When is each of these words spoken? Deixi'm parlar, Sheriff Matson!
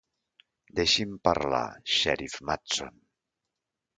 Deixi'm 0.79 1.11
parlar, 1.27 1.67
Sheriff 1.97 2.39
Matson! 2.51 2.99